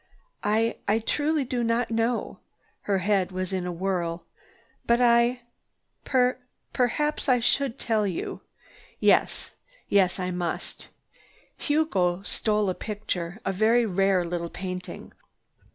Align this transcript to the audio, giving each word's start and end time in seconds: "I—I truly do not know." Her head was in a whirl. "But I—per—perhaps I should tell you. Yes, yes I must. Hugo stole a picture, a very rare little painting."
"I—I 0.43 0.97
truly 0.97 1.43
do 1.45 1.63
not 1.63 1.91
know." 1.91 2.39
Her 2.89 2.97
head 3.05 3.29
was 3.31 3.53
in 3.53 3.67
a 3.67 3.71
whirl. 3.71 4.25
"But 4.87 4.99
I—per—perhaps 4.99 7.29
I 7.29 7.39
should 7.39 7.77
tell 7.77 8.07
you. 8.07 8.41
Yes, 8.99 9.51
yes 9.89 10.17
I 10.17 10.31
must. 10.31 10.87
Hugo 11.55 12.23
stole 12.23 12.71
a 12.71 12.73
picture, 12.73 13.39
a 13.45 13.51
very 13.53 13.85
rare 13.85 14.25
little 14.25 14.49
painting." 14.49 15.13